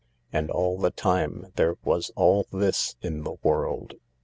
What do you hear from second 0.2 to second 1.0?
And all the